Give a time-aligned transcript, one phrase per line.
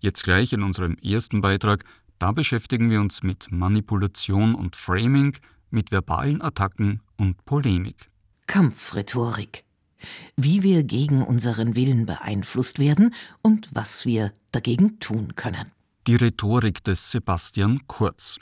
[0.00, 1.84] Jetzt gleich in unserem ersten Beitrag,
[2.18, 5.36] da beschäftigen wir uns mit Manipulation und Framing,
[5.70, 8.08] mit verbalen Attacken und Polemik.
[8.46, 9.64] Kampfrhetorik.
[10.36, 15.72] Wie wir gegen unseren Willen beeinflusst werden und was wir dagegen tun können.
[16.06, 18.38] Die Rhetorik des Sebastian Kurz.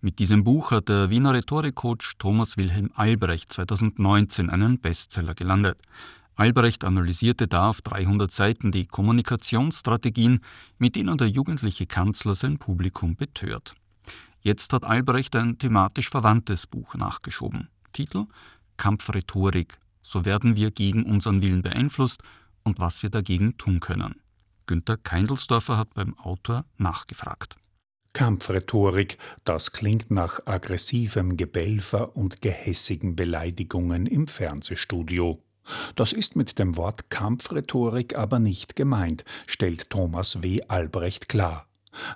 [0.00, 5.78] Mit diesem Buch hat der Wiener Rhetorikcoach Thomas Wilhelm Albrecht 2019 einen Bestseller gelandet.
[6.38, 10.38] Albrecht analysierte da auf 300 Seiten die Kommunikationsstrategien,
[10.78, 13.74] mit denen der jugendliche Kanzler sein Publikum betört.
[14.40, 17.70] Jetzt hat Albrecht ein thematisch verwandtes Buch nachgeschoben.
[17.92, 18.26] Titel
[18.76, 19.78] Kampfrhetorik.
[20.00, 22.22] So werden wir gegen unseren Willen beeinflusst
[22.62, 24.20] und was wir dagegen tun können.
[24.66, 27.56] Günter Keindelsdorfer hat beim Autor nachgefragt.
[28.12, 35.42] Kampfrhetorik, das klingt nach aggressivem Gebelfer und gehässigen Beleidigungen im Fernsehstudio.
[35.96, 40.60] Das ist mit dem Wort Kampfrhetorik aber nicht gemeint, stellt Thomas W.
[40.68, 41.66] Albrecht klar.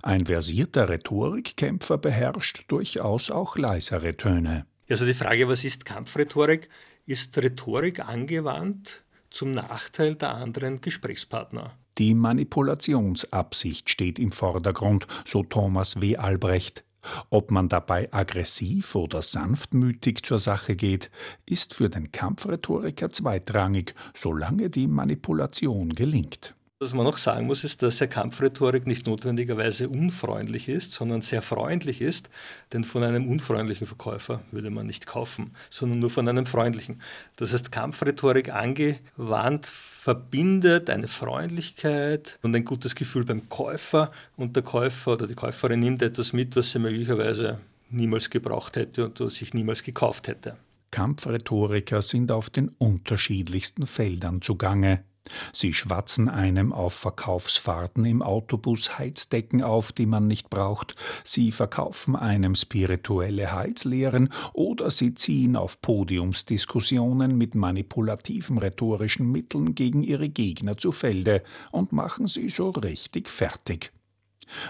[0.03, 4.67] Ein versierter Rhetorikkämpfer beherrscht durchaus auch leisere Töne.
[4.89, 6.69] Also die Frage, was ist Kampfrhetorik?
[7.07, 11.77] Ist Rhetorik angewandt zum Nachteil der anderen Gesprächspartner?
[11.99, 16.17] Die Manipulationsabsicht steht im Vordergrund, so Thomas W.
[16.17, 16.85] Albrecht.
[17.31, 21.11] Ob man dabei aggressiv oder sanftmütig zur Sache geht,
[21.47, 26.55] ist für den Kampfrhetoriker zweitrangig, solange die Manipulation gelingt.
[26.83, 31.41] Was man noch sagen muss, ist, dass ja Kampfrhetorik nicht notwendigerweise unfreundlich ist, sondern sehr
[31.41, 32.29] freundlich ist.
[32.73, 37.01] Denn von einem unfreundlichen Verkäufer würde man nicht kaufen, sondern nur von einem freundlichen.
[37.37, 44.65] Das heißt, Kampfrhetorik angewandt verbindet eine Freundlichkeit und ein gutes Gefühl beim Käufer und der
[44.65, 49.55] Käufer oder die Käuferin nimmt etwas mit, was sie möglicherweise niemals gebraucht hätte und sich
[49.55, 50.57] niemals gekauft hätte.
[50.91, 55.05] Kampfrhetoriker sind auf den unterschiedlichsten Feldern zugange.
[55.53, 62.17] Sie schwatzen einem auf Verkaufsfahrten im Autobus Heizdecken auf, die man nicht braucht, sie verkaufen
[62.17, 70.77] einem spirituelle Heizlehren oder sie ziehen auf Podiumsdiskussionen mit manipulativen rhetorischen Mitteln gegen ihre Gegner
[70.77, 73.93] zu Felde und machen sie so richtig fertig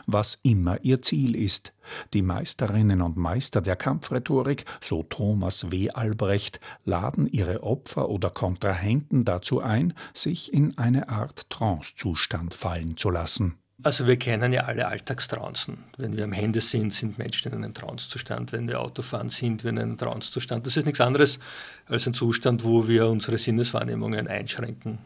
[0.07, 1.73] was immer ihr Ziel ist.
[2.13, 5.91] Die Meisterinnen und Meister der Kampfrhetorik, so Thomas W.
[5.91, 13.11] Albrecht, laden ihre Opfer oder Kontrahenten dazu ein, sich in eine Art Trancezustand fallen zu
[13.11, 13.57] lassen.
[13.85, 15.79] Also wir kennen ja alle Alltagstrancen.
[15.97, 18.53] Wenn wir am Handy sind, sind Menschen in einem Trancezustand.
[18.53, 20.65] Wenn wir Autofahren, sind wir in einem Trancezustand.
[20.67, 21.41] Das ist nichts anderes
[21.87, 24.99] als ein Zustand, wo wir unsere Sinneswahrnehmungen einschränken,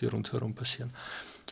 [0.00, 0.92] die rundherum passieren.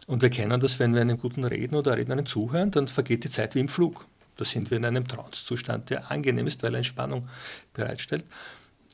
[0.07, 3.31] Und wir kennen das, wenn wir einem guten Redner oder Rednerin zuhören, dann vergeht die
[3.31, 4.07] Zeit wie im Flug.
[4.37, 7.29] Da sind wir in einem Trancezustand, der angenehm ist, weil er Entspannung
[7.75, 8.25] bereitstellt.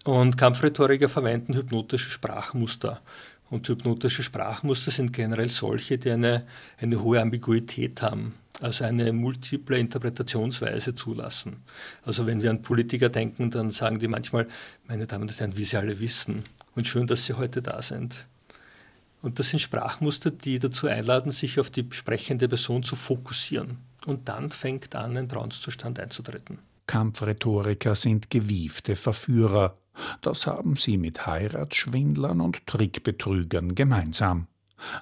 [0.05, 3.01] Und Kampfrhetoriker verwenden hypnotische Sprachmuster.
[3.49, 6.47] Und hypnotische Sprachmuster sind generell solche, die eine,
[6.79, 11.63] eine hohe Ambiguität haben, also eine multiple Interpretationsweise zulassen.
[12.05, 14.49] Also wenn wir an Politiker denken, dann sagen die manchmal,
[14.89, 16.43] meine Damen und Herren, wie Sie alle wissen,
[16.75, 18.27] und schön, dass Sie heute da sind.
[19.27, 23.79] Und das sind Sprachmuster, die dazu einladen, sich auf die sprechende Person zu fokussieren.
[24.07, 26.61] Und dann fängt an, ein Trancezustand einzutreten.
[26.87, 29.77] Kampfrhetoriker sind gewiefte Verführer.
[30.23, 34.47] Das haben sie mit Heiratsschwindlern und Trickbetrügern gemeinsam.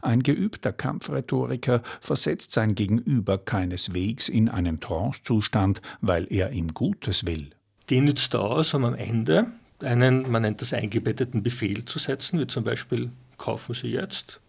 [0.01, 7.51] Ein geübter Kampfrhetoriker versetzt sein Gegenüber keineswegs in einen Trancezustand, weil er ihm Gutes will.
[7.91, 9.49] Die nützt aus, um am Ende
[9.83, 14.41] einen, man nennt das eingebetteten Befehl zu setzen, wie zum Beispiel kaufen Sie jetzt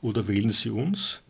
[0.00, 1.22] oder wählen Sie uns,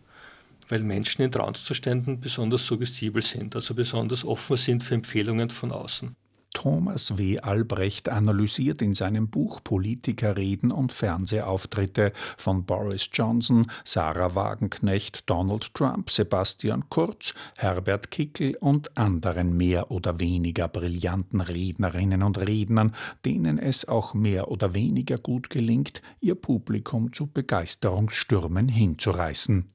[0.69, 6.17] weil Menschen in Trancezuständen besonders suggestibel sind, also besonders offen sind für Empfehlungen von außen.
[6.57, 7.39] Thomas W.
[7.41, 16.09] Albrecht analysiert in seinem Buch Politikerreden und Fernsehauftritte von Boris Johnson, Sarah Wagenknecht, Donald Trump,
[16.09, 22.95] Sebastian Kurz, Herbert Kickel und anderen mehr oder weniger brillanten Rednerinnen und Rednern,
[23.27, 29.71] denen es auch mehr oder weniger gut gelingt, ihr Publikum zu Begeisterungsstürmen hinzureißen.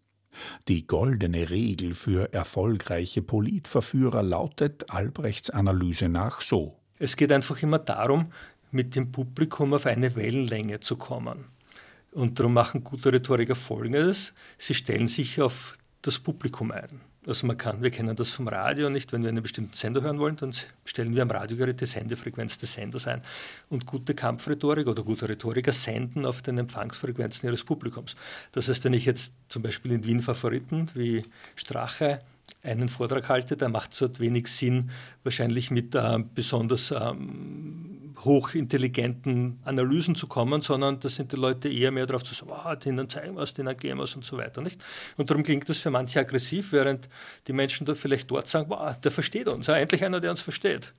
[0.68, 6.81] Die goldene Regel für erfolgreiche Politverführer lautet Albrechts Analyse nach so.
[7.02, 8.32] Es geht einfach immer darum,
[8.70, 11.46] mit dem Publikum auf eine Wellenlänge zu kommen.
[12.12, 14.34] Und darum machen gute Rhetoriker Folgendes.
[14.60, 17.02] Sie stellen sich auf das Publikum ein.
[17.26, 20.20] Also man kann, wir kennen das vom Radio nicht, wenn wir einen bestimmten Sender hören
[20.20, 20.54] wollen, dann
[20.86, 23.24] stellen wir am Radiogerät die Sendefrequenz des Senders ein.
[23.70, 28.16] Und gute Kampfrhetorik oder gute Rhetoriker senden auf den Empfangsfrequenzen ihres Publikums.
[28.52, 31.24] Das heißt, wenn ich jetzt zum Beispiel in Wien Favoriten wie
[31.56, 32.22] Strache
[32.64, 34.92] einen Vortrag halte, da macht es halt wenig Sinn,
[35.24, 41.92] wahrscheinlich mit äh, besonders ähm, hochintelligenten Analysen zu kommen, sondern da sind die Leute eher
[41.92, 44.38] mehr darauf zu sagen, oh, denen zeigen wir es, denen geben wir es und so
[44.38, 44.62] weiter.
[44.62, 44.84] Nicht?
[45.18, 47.10] Und darum klingt das für manche aggressiv, während
[47.48, 50.94] die Menschen da vielleicht dort sagen, wow, der versteht uns, endlich einer, der uns versteht.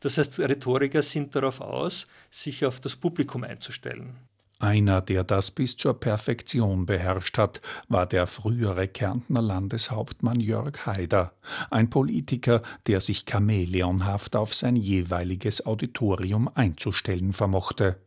[0.00, 4.14] Das heißt, Rhetoriker sind darauf aus, sich auf das Publikum einzustellen.
[4.58, 11.34] Einer, der das bis zur Perfektion beherrscht hat, war der frühere Kärntner Landeshauptmann Jörg Haider,
[11.70, 18.00] ein Politiker, der sich chamäleonhaft auf sein jeweiliges Auditorium einzustellen vermochte.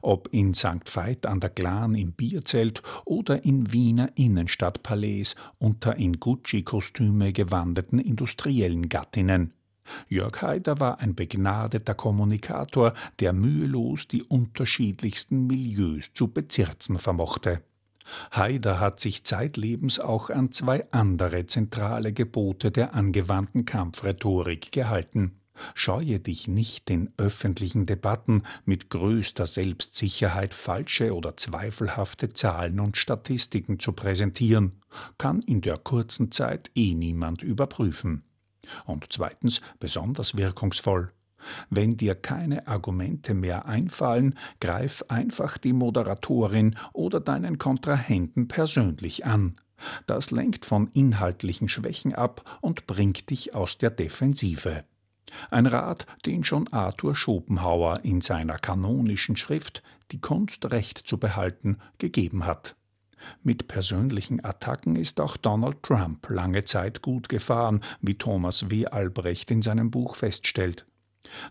[0.00, 0.94] Ob in St.
[0.94, 8.88] Veit an der Glan im Bierzelt oder in Wiener Innenstadtpalais unter in Gucci-Kostüme gewandeten industriellen
[8.88, 9.52] Gattinnen.
[10.08, 17.62] Jörg Haider war ein begnadeter Kommunikator, der mühelos die unterschiedlichsten Milieus zu bezirzen vermochte.
[18.32, 25.38] Haider hat sich zeitlebens auch an zwei andere zentrale Gebote der angewandten Kampfrhetorik gehalten.
[25.74, 33.78] Scheue dich nicht, in öffentlichen Debatten mit größter Selbstsicherheit falsche oder zweifelhafte Zahlen und Statistiken
[33.78, 34.80] zu präsentieren,
[35.18, 38.24] kann in der kurzen Zeit eh niemand überprüfen.
[38.84, 41.12] Und zweitens besonders wirkungsvoll.
[41.70, 49.56] Wenn dir keine Argumente mehr einfallen, greif einfach die Moderatorin oder deinen Kontrahenten persönlich an.
[50.06, 54.84] Das lenkt von inhaltlichen Schwächen ab und bringt dich aus der Defensive.
[55.50, 61.78] Ein Rat, den schon Arthur Schopenhauer in seiner kanonischen Schrift Die Kunst Recht zu behalten
[61.98, 62.76] gegeben hat.
[63.42, 68.86] Mit persönlichen Attacken ist auch Donald Trump lange Zeit gut gefahren, wie Thomas W.
[68.86, 70.86] Albrecht in seinem Buch feststellt.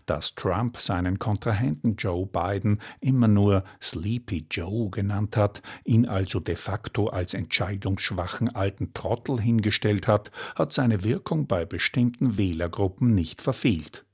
[0.06, 6.56] Dass Trump seinen Kontrahenten Joe Biden immer nur Sleepy Joe genannt hat, ihn also de
[6.56, 14.04] facto als entscheidungsschwachen alten Trottel hingestellt hat, hat seine Wirkung bei bestimmten Wählergruppen nicht verfehlt.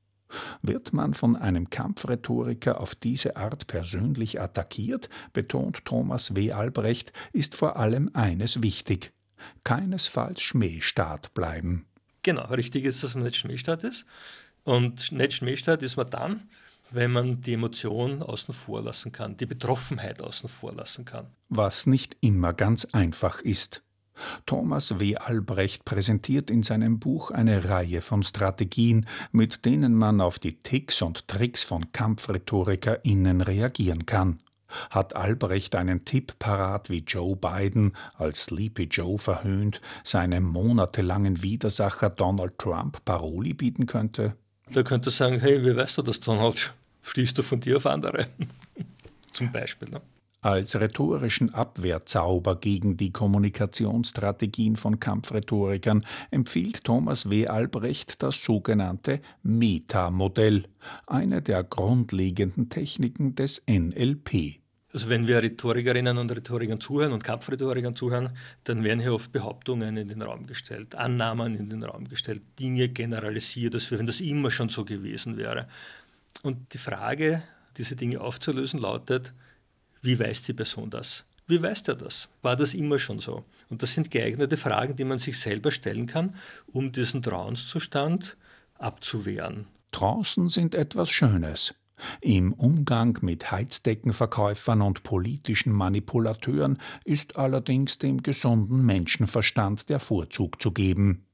[0.62, 6.52] Wird man von einem Kampfrhetoriker auf diese Art persönlich attackiert, betont Thomas W.
[6.52, 9.12] Albrecht, ist vor allem eines wichtig:
[9.64, 11.86] keinesfalls Schmähstaat bleiben.
[12.22, 14.04] Genau, richtig ist, dass man nicht Schmähstaat ist.
[14.64, 16.48] Und nicht Schmähstaat ist man dann,
[16.90, 21.26] wenn man die Emotion außen vor lassen kann, die Betroffenheit außen vor lassen kann.
[21.48, 23.82] Was nicht immer ganz einfach ist.
[24.47, 25.17] Thomas W.
[25.17, 31.03] Albrecht präsentiert in seinem Buch eine Reihe von Strategien, mit denen man auf die Ticks
[31.03, 34.38] und Tricks von KampfrhetorikerInnen reagieren kann.
[34.91, 42.11] Hat Albrecht einen Tipp parat, wie Joe Biden, als Sleepy Joe verhöhnt, seinem monatelangen Widersacher
[42.11, 44.37] Donald Trump Paroli bieten könnte?
[44.71, 46.75] Da könnte sagen, hey, wie weißt du das, Donald?
[47.03, 48.26] Stehst du von dir auf andere?
[49.32, 49.88] Zum Beispiel.
[49.88, 50.03] Ne?
[50.40, 57.49] Als rhetorischen Abwehrzauber gegen die Kommunikationsstrategien von Kampfrhetorikern empfiehlt Thomas W.
[57.49, 60.67] Albrecht das sogenannte Metamodell,
[61.08, 64.61] eine der grundlegenden Techniken des NLP.
[64.93, 68.31] Also wenn wir Rhetorikerinnen und Rhetorikern zuhören und Kampfrhetorikern zuhören,
[68.62, 72.88] dann werden hier oft Behauptungen in den Raum gestellt, Annahmen in den Raum gestellt, Dinge
[72.88, 75.67] generalisiert, als wenn das immer schon so gewesen wäre.
[76.44, 77.43] Und die Frage,
[77.76, 79.35] diese Dinge aufzulösen, lautet,
[80.03, 81.25] wie weiß die Person das?
[81.47, 82.29] Wie weiß der das?
[82.43, 83.45] War das immer schon so?
[83.71, 86.35] Und das sind geeignete Fragen, die man sich selber stellen kann,
[86.67, 88.37] um diesen Trauenszustand
[88.79, 89.67] abzuwehren.
[89.91, 91.75] Trancen sind etwas Schönes.
[92.21, 100.71] Im Umgang mit Heizdeckenverkäufern und politischen Manipulateuren ist allerdings dem gesunden Menschenverstand der Vorzug zu
[100.71, 101.25] geben.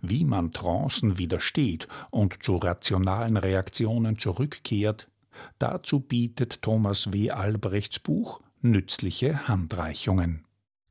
[0.00, 5.08] Wie man Trancen widersteht und zu rationalen Reaktionen zurückkehrt,
[5.58, 7.30] Dazu bietet Thomas W.
[7.30, 10.44] Albrechts Buch nützliche Handreichungen.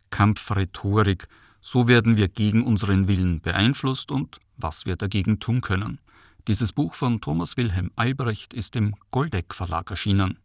[0.09, 1.27] Kampfrhetorik,
[1.59, 6.00] so werden wir gegen unseren Willen beeinflusst und was wir dagegen tun können.
[6.47, 10.38] Dieses Buch von Thomas Wilhelm Albrecht ist im Goldeck Verlag erschienen.